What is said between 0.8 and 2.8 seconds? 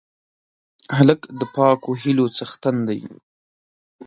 هلک د پاکو هیلو څښتن